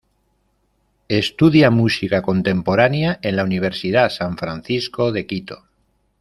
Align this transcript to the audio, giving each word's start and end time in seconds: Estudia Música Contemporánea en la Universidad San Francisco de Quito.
Estudia 1.09 1.69
Música 1.69 2.23
Contemporánea 2.23 3.19
en 3.21 3.35
la 3.35 3.43
Universidad 3.43 4.09
San 4.09 4.35
Francisco 4.35 5.11
de 5.11 5.27
Quito. 5.27 5.65